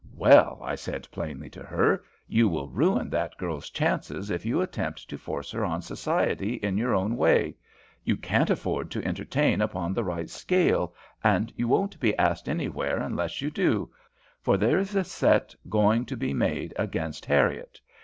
Well, 0.15 0.59
I 0.63 0.73
said 0.73 1.07
plainly 1.11 1.47
to 1.51 1.61
her, 1.61 2.03
'You 2.27 2.49
will 2.49 2.69
ruin 2.69 3.11
that 3.11 3.37
girl's 3.37 3.69
chances 3.69 4.31
if 4.31 4.47
you 4.47 4.59
attempt 4.59 5.07
to 5.11 5.15
force 5.19 5.51
her 5.51 5.63
on 5.63 5.83
society 5.83 6.55
in 6.55 6.75
your 6.79 6.95
own 6.95 7.15
way. 7.15 7.55
You 8.03 8.17
can't 8.17 8.49
afford 8.49 8.89
to 8.89 9.05
entertain 9.07 9.61
upon 9.61 9.93
the 9.93 10.03
right 10.03 10.27
scale, 10.27 10.95
and 11.23 11.53
you 11.55 11.67
won't 11.67 11.99
be 11.99 12.17
asked 12.17 12.49
anywhere 12.49 12.97
unless 12.97 13.43
you 13.43 13.51
do, 13.51 13.91
for 14.41 14.57
there 14.57 14.79
is 14.79 14.95
a 14.95 15.03
set 15.03 15.53
going 15.69 16.07
to 16.07 16.17
be 16.17 16.33
made 16.33 16.73
against 16.77 17.25
Harriet. 17.27 17.79